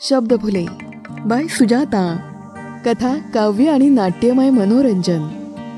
[0.00, 0.66] Shabdphule
[1.26, 2.16] bye Sujata.
[2.86, 5.28] कथा काव्य आणि नाट्यमय मनोरंजन.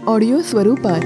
[0.06, 1.00] ऑडिओ स्वरूपात.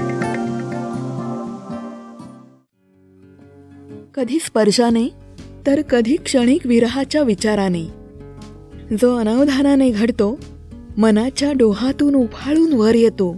[4.13, 5.09] कधी स्पर्शाने
[5.67, 7.83] तर कधी क्षणिक विरहाच्या विचाराने.
[9.01, 10.39] जो अनावधानाने घडतो
[10.97, 13.35] मनाच्या डोहातून उफाळून वर येतो.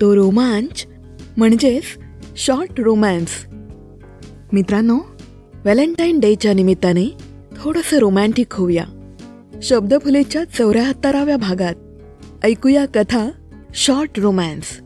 [0.00, 0.86] तो रोमांच
[1.36, 1.82] म्हणजेच
[2.36, 3.46] शॉर्ट रोमॅन्स
[4.52, 4.98] मित्रांनो
[5.54, 7.25] व्हॅलेंटाईन डेच्या निमित्ताने
[7.56, 8.84] थोडंसं रोमॅन्टिक होऊया.
[9.62, 11.74] शब्दफुलेच्या चौऱ्याहत्तराव्या भागात
[12.44, 13.30] ऐकूया कथा
[13.74, 14.80] शॉर्ट रोमॅन्स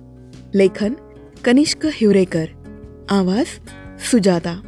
[0.55, 0.93] लेखन
[1.45, 2.45] कनिष्क हिवरेकर.
[3.11, 3.47] आवाज
[4.11, 4.61] सुजाता.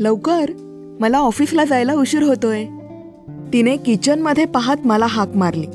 [0.00, 0.50] लवकर?
[1.00, 2.64] मला ऑफिसला जायला उशीर होतोय.
[3.52, 5.66] तिने किचनमध्ये पाहत मला हाक मारली.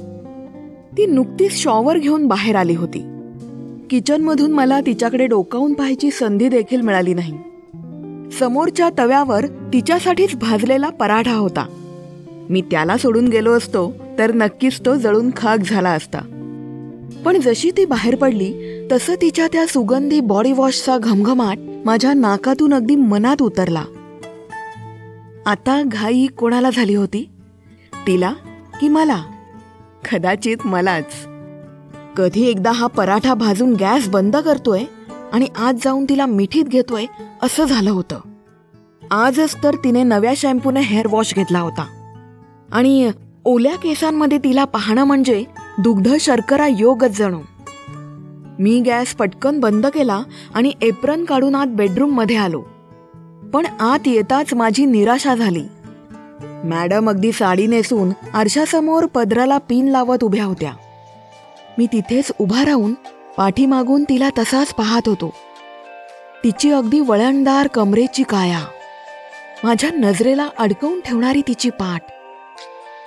[0.97, 3.18] ती नुकतीच शॉवर घेऊन बाहेर आली होती.
[3.89, 7.37] किचनमधून मला तिच्याकडे डोकावून पाहायची संधी देखील मिळाली नाही.
[8.31, 11.65] समोरच्या तव्यावर तिच्यासाठीच भाजलेला पराठा होता.
[12.49, 16.19] मी त्याला सोडून गेलो असतो तर नक्कीच तो जळून खाक झाला असता.
[17.25, 18.53] पण जशी ती बाहेर पडली
[18.91, 23.83] तसं तिच्या त्या सुगंधी बॉडी वॉशचा घमघमाट माझ्या नाकातून अगदी मनात उतरला.
[25.45, 27.29] आता घाई कोणाला झाली होती?
[28.07, 28.33] तिला
[28.81, 29.23] की मला?
[30.11, 31.27] कदाचित मलाच.
[32.19, 34.83] कधी एकदा हा पराठा भाजून गॅस बंद करतोय
[35.33, 37.05] आणि आज जाऊन तिला मिठीत घेतोय
[37.43, 38.19] असं झालं होतं.
[39.11, 41.85] आजच तर तिने नव्या शॅम्पूने हेअर वॉश घेतला होता.
[42.71, 43.11] आणि
[43.45, 45.43] ओल्या केसांमध्ये तिला पाहणं म्हणजे
[45.77, 47.39] दुग्ध शर्करा योगच जणू.
[48.59, 50.21] मी गॅस पटकन बंद केला
[50.53, 52.63] आणि एप्रन काढून आत बेडरूममध्ये आलो.
[53.53, 55.63] पण आत येताच माझी निराशा झाली.
[56.63, 60.73] मॅडम अगदी साडी नेसून आरशासमोर पदराला पिन लावत उभ्या होत्या.
[61.79, 62.93] मी तिथेच उभा राहून
[63.37, 65.33] पाठीमागून तिला तसाच पाहत होतो.
[66.43, 68.65] तिची अगदी वळणदार कमरेची काया
[69.63, 72.03] माझ्या नजरेला अडकवून ठेवणारी तिची पाठ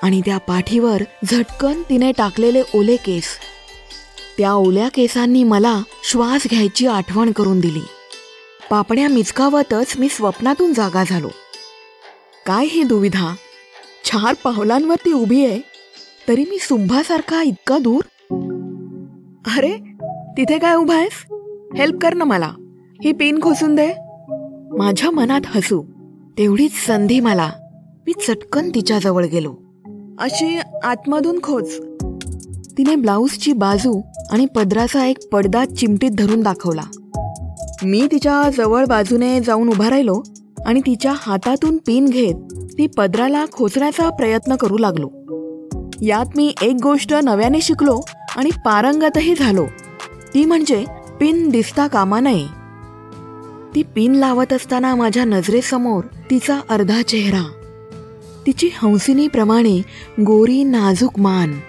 [0.02, 3.26] आणि त्या पाठीवर झटकन तिने टाकलेले ओले केस.
[4.38, 7.82] त्या ओल्या केसांनी मला श्वास घ्यायची आठवण करून दिली.
[8.70, 11.30] पापण्या मिचकावतच मी स्वप्नातून जागा झालो.
[12.46, 13.34] काय ही दुविधा?
[14.04, 15.60] चार पावलांवरती उभी आहे
[16.28, 18.02] तरी मी सुंभासारखा इतका दूर
[19.56, 19.72] अरे
[20.36, 21.26] तिथे काय उभा आहेस?
[21.76, 22.52] हेल्प कर ना मला.
[23.04, 23.92] ही पेन खोसून दे.
[24.78, 25.82] माझ्या मनात हसू.
[26.38, 27.50] तेवढीच संधी मला.
[28.06, 29.54] मी चटकन तिच्याजवळ गेलो.
[30.18, 31.78] अशी आतमधून खोच.
[32.78, 36.82] तिने ब्लाऊजची बाजू आणि पदराचा एक पडदा चिमटीत धरून दाखवला.
[37.82, 40.22] मी तिच्या जवळ बाजूने जाऊन उभा राहिलो
[40.66, 42.34] आणि तिच्या हातातून पिन घेत
[42.78, 45.08] ती पदराला खोचण्याचा प्रयत्न करू लागलो.
[46.02, 48.00] यात मी एक गोष्ट नव्याने शिकलो
[48.36, 49.66] आणि पारंगतही झालो.
[50.34, 50.84] ती म्हणजे
[51.20, 52.46] पिन दिसता कामा नये.
[53.74, 57.42] ती पिन लावत असताना माझ्या नजरेसमोर तिचा अर्धा चेहरा.
[58.46, 59.82] तिची हंसिनीप्रमाणे
[60.20, 61.60] गोरी नाजूक मान.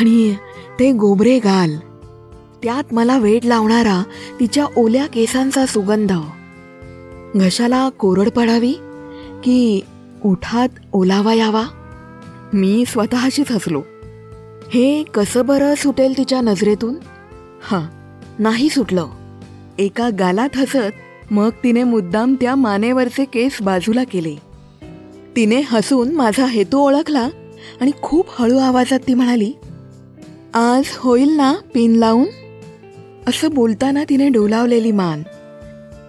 [0.00, 0.34] आणि
[0.78, 1.76] ते गोबरे गाल.
[2.62, 4.02] त्यात मला वेट लावणारा
[4.40, 6.12] तिच्या ओल्या केसांचा सुगंध.
[7.36, 8.72] घशाला कोरड पडावी
[9.44, 9.80] की
[10.24, 11.64] उठात ओलावा यावा?
[12.52, 13.82] मी स्वतःशीच हसलो.
[14.74, 16.94] हे कसं बरं सुटेल तिच्या नजरेतून?
[17.62, 17.82] हां
[18.38, 19.06] नाही सुटलं.
[19.78, 24.34] एका गालात हसत मग तिने मुद्दाम त्या मानेवरचे केस बाजूला केले.
[25.36, 27.28] तिने हसून माझा हेतू ओळखला
[27.80, 29.52] आणि खूप हळू आवाजात ती म्हणाली
[30.54, 32.26] आज होईल ना पिन लावून?
[33.28, 35.22] असं बोलताना तिने डोलावलेली मान.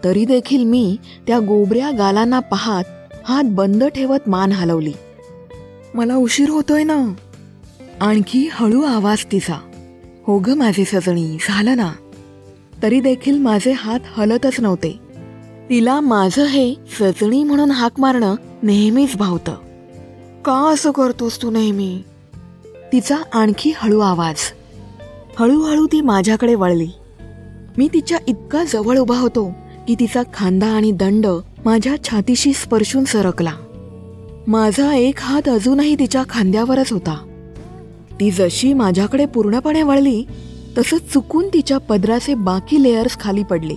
[0.03, 0.97] तरी देखील मी
[1.27, 2.83] त्या गोबऱ्या गालांना पाहात
[3.25, 4.93] हात बंद ठेवत मान हलवली.
[5.93, 7.13] मला उशीर होतोय ना?
[8.01, 9.59] आणखी हळू आवाज तिचा.
[10.27, 11.91] हो ग माझे सजणी झालं ना.
[12.83, 14.99] तरी देखील माझे हात हलतच नव्हते.
[15.69, 19.55] तिला माझं हे सजणी म्हणून हाक मारणं नेहमीच भावतं.
[20.45, 22.01] का असं करतोस तू नेहमी?
[22.93, 24.35] तिचा आणखी हळू आवाज.
[25.39, 26.89] हळूहळू ती माझ्याकडे वळली.
[27.77, 29.53] मी तिच्या इतका जवळ उभा होतो
[29.87, 31.25] की तिचा खांदा आणि दंड
[31.65, 33.53] माझ्या छातीशी स्पर्शून सरकला.
[34.47, 37.32] माझा एक हात अजूनही तिच्या खांद्यावरच होता.
[38.23, 40.23] ती जशी माझ्याकडे पूर्णपणे वळली
[40.77, 43.75] तसं चुकून तिच्या पदराचे बाकी लेयर्स खाली पडले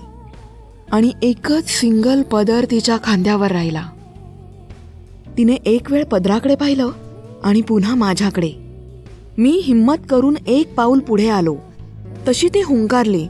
[0.93, 3.83] आणि एकच सिंगल पदर तिच्या खांद्यावर राहिला.
[5.39, 6.91] तिने एक वेळ पदराकडे पाहिलं
[7.45, 8.51] आणि पुन्हा माझ्याकडे.
[9.39, 11.57] मी हिम्मत करून एक पाऊल पुढे आलो.
[12.29, 13.27] तशी ती हुंकारली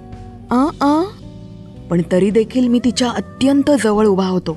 [0.51, 1.03] आ आ
[1.91, 4.57] पण तरी देखील मी तिच्या अत्यंत जवळ उभा होतो.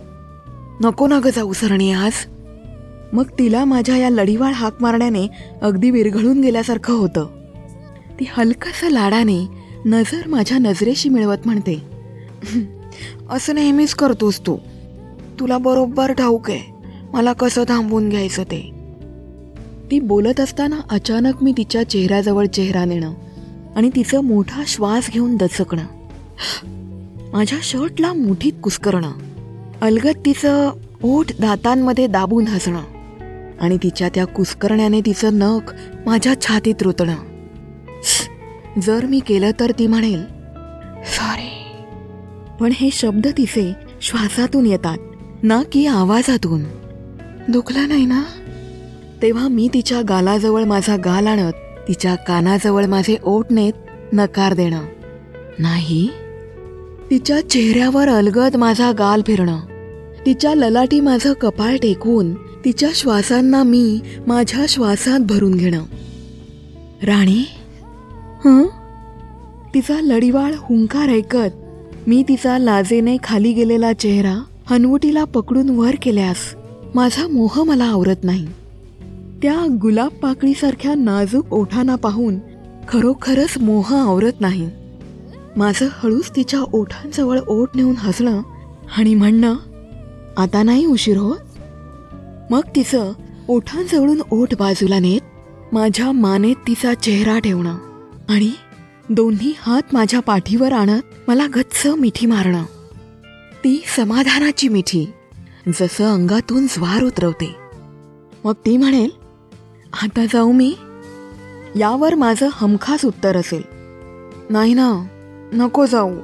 [0.81, 1.53] नको ना ग जाऊ
[1.91, 2.13] आज.
[3.13, 5.27] मग तिला माझ्या या लढीवाळ हाक मारण्याने
[5.61, 7.27] अगदी विरघळून गेल्यासारखं होतं.
[8.19, 9.47] ती हलकसं लाडाने
[9.85, 11.81] नजर माझ्या नजरेशी मिळवत म्हणते
[13.29, 14.57] असं नेहमीच करतोस तू.
[15.39, 16.73] तुला बरोबर ठाऊक आहे.
[17.13, 18.71] मला कसं थांबवून घ्यायचं ते?
[19.91, 23.13] ती बोलत असताना अचानक मी तिच्या चेहऱ्याजवळ चेहरा नेणं
[23.75, 25.85] आणि तिचं मोठा श्वास घेऊन दचकणं.
[27.33, 29.11] माझ्या शर्टला मुठीत कुस्करणं.
[29.81, 30.71] अलगत तिचं
[31.03, 32.98] ओठ दातांमध्ये दाबून हसणं.
[33.61, 35.73] आणि तिच्या त्या कुस्करण्याने तिचं नख
[36.05, 37.15] माझ्या छातीत रुतणं
[38.81, 40.23] जर मी केलं तर ती म्हणेल
[41.05, 41.55] सॉरी.
[42.59, 44.97] पण हे शब्द तिचे श्वासातून येतात
[45.43, 46.63] ना की आवाजातून.
[47.49, 48.23] दुखलं नाही ना?
[49.21, 51.53] तेव्हा मी तिच्या गालाजवळ माझा गाल आणत
[51.87, 53.73] तिच्या कानाजवळ माझे ओठ नेत
[54.13, 54.85] नकार देणं.
[55.59, 56.09] नाही.
[57.09, 59.59] तिच्या चेहऱ्यावर अलगद माझा गाल फिरणं.
[60.25, 62.33] तिच्या ललाटी माझं कपाळ टेकवून
[62.65, 65.83] तिच्या श्वासांना मी माझ्या श्वासात भरून घेणं.
[67.03, 67.45] राणी?
[68.45, 68.63] हं?
[69.73, 71.55] तिचा लढीवाळ हुंकार ऐकत
[72.07, 76.37] मी तिचा लाजेने खाली गेलेला चेहरा हनवटीला पकडून वर केल्यास
[76.95, 78.47] माझा मोह मला आवरत नाही.
[79.41, 82.35] त्या गुलाब पाकळीसारख्या नाजूक ओठांना पाहून
[82.89, 84.69] खरोखरच मोह आवरत नाही.
[85.57, 88.41] माझं हळूच तिच्या ओठांजवळ ओठ नेऊन हसणं
[88.97, 89.55] आणि म्हणणं
[90.37, 91.37] आता नाही उशीर होत?
[92.49, 93.13] मग तिचं
[93.47, 95.21] ओठांजवळून ओठ बाजूला नेत
[95.73, 97.77] माझ्या मानेत तिचा चेहरा ठेवणं
[98.29, 98.51] आणि
[99.09, 102.63] दोन्ही हात माझ्या पाठीवर आणत मला गच्च मिठी मारणं.
[103.63, 105.05] ती समाधानाची मिठी
[105.67, 107.55] जसं अंगातून ज्वार उतरवते.
[108.43, 109.09] मग ती म्हणेल
[110.03, 110.75] आता जाऊ मी.
[111.75, 113.61] यावर माझं हमखास उत्तर असेल.
[114.49, 115.07] नाही ना
[115.53, 116.15] नको जाऊ.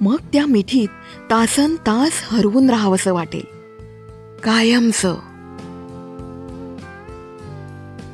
[0.00, 0.88] मग त्या मिठीत
[1.30, 3.55] तासन तास हरवून राहावंसं वाटेल.
[4.44, 5.14] कायमचं.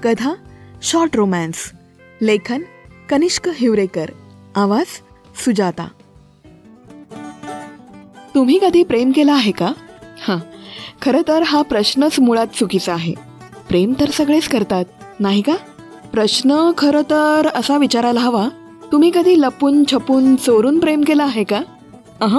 [0.02, 0.34] कथा
[0.82, 1.72] शॉर्ट रोमॅन्स
[2.22, 2.62] लेखन
[3.08, 4.10] कनिष्क हिवरेकर.
[4.56, 4.86] आवाज
[5.44, 5.88] सुजाता.
[8.34, 9.72] तुम्ही कधी प्रेम केलं आहे का?
[10.20, 10.38] हां
[11.02, 13.14] खरं तर हा प्रश्नच मुळात चुकीचा आहे.
[13.68, 14.84] प्रेम तर सगळेच करतात
[15.20, 15.54] नाही का?
[16.12, 18.48] प्रश्न खरं तर असा विचारायला हवा
[18.92, 21.60] तुम्ही कधी लपून छपून चोरून प्रेम केलं आहे का?
[22.20, 22.38] अह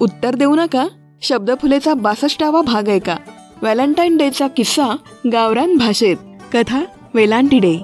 [0.00, 0.86] उत्तर देऊ नका.
[1.22, 3.16] शब्दफुलेचा बासष्टावा भाग आहे का?
[3.62, 4.96] व्हॅलेंटाईन डेचा किस्सा
[5.32, 6.16] गावरान भाषेत.
[6.52, 6.80] कथा
[7.14, 7.78] वेलांटी डे.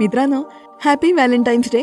[0.00, 0.42] मित्रांनो
[0.84, 1.82] हॅपी व्हॅलेंटाईन्स डे.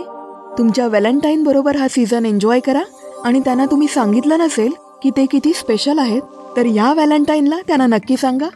[0.57, 2.81] तुमच्या व्हॅलेंटाईन बरोबर हा सीझन एन्जॉय करा
[3.25, 4.71] आणि त्यांना तुम्ही सांगितलं नसेल
[5.03, 6.21] की ते किती स्पेशल आहेत
[6.57, 8.47] तर या व्हॅलेंटाईनला त्यांना नक्की सांगा.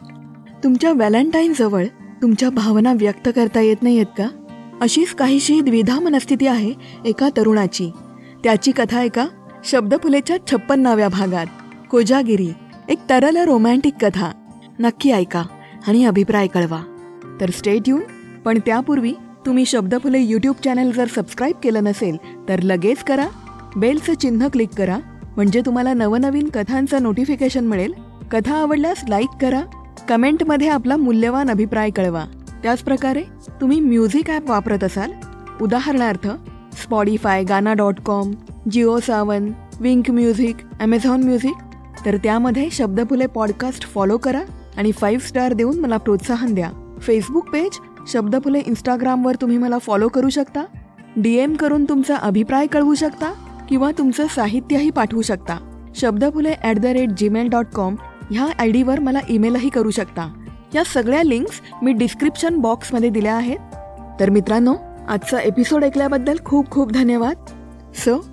[0.64, 1.86] तुमच्या व्हॅलेंटाईनजवळ
[2.22, 4.28] तुमच्या भावना व्यक्त करता येत नाही आहेत का?
[4.82, 6.74] अशीच काहीशी द्विधा मनस्थिती आहे
[7.06, 7.92] एका तरुणाची.
[8.44, 9.26] त्याची कथा ऐका.
[9.64, 11.46] शब्दफुलेच्या छप्पन्नाव्या भागात.
[11.92, 12.50] कोजागिरी
[12.90, 14.32] एक तरल रोमॅन्टिक कथा.
[14.80, 15.44] नक्की ऐका
[15.88, 16.80] आणि अभिप्राय कळवा.
[17.42, 18.02] तर स्टेट येऊन
[18.46, 19.14] पण त्यापूर्वी
[19.46, 22.18] तुम्ही शब्दफुले यूट्यूब चॅनल जर सबस्क्राईब केलं नसेल
[22.50, 23.28] तर लगेच करा.
[23.76, 24.98] बेलचं चिन्ह क्लिक करा.
[25.36, 27.94] म्हणजे तुम्हाला नवनवीन कथांचं नोटिफिकेशन मिळेल.
[28.32, 29.62] कथा आवडल्यास लाईक करा.
[30.10, 32.26] कमेंटमध्ये आपला मूल्यवान अभिप्राय कळवा.
[32.64, 33.24] त्याचप्रकारे
[33.62, 35.12] तुम्ही म्युझिक ॲप वापरत असाल.
[35.62, 36.28] उदाहरणार्थ
[36.84, 38.32] Spotify Gaana dot com
[38.72, 41.56] Jio Saavn Wink music Amazon music
[42.06, 44.42] तर त्यामध्ये शब्दफुले पॉडकास्ट फॉलो करा
[44.78, 46.98] आणि फाईव्ह स्टार देऊन मला प्रोत्साहन द्या.
[47.02, 50.64] फेसबुक पेज शब्दफुले इंस्टाग्रामवर तुम्ही मला फॉलो करू शकता.
[51.18, 53.34] डी एम करून तुमचा अभिप्राय कळवू शकता
[53.70, 55.58] किंवा तुमचं साहित्यही पाठवू शकता.
[55.96, 57.96] Shabdaphule at the rate Gmail dot com
[58.32, 60.34] ह्या आय डीवर मला ईमेलही करू शकता.
[60.76, 63.60] या सगळ्या लिंक्स मी डिस्क्रिप्शन बॉक्समध्ये दिल्या आहेत.
[64.20, 64.76] तर मित्रांनो
[65.10, 67.36] आजचा एपिसोड ऐकल्याबद्दल खूप खूप धन्यवाद.
[67.96, 68.26] सो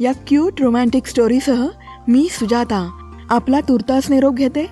[0.00, 1.66] या क्यूट रोमॅन्टिक स्टोरीसह
[2.08, 3.05] मी सुजाता.
[3.30, 4.66] आपला तुर्तास निरोप घेते?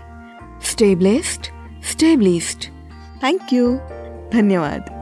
[0.63, 1.47] Stay blessed
[1.85, 2.71] stay blessed
[3.23, 3.77] thank you
[4.33, 4.94] धन्यवाद.